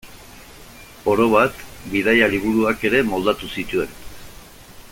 [1.13, 1.61] Orobat,
[1.93, 3.97] bidaia-liburuak ere moldatu zituen.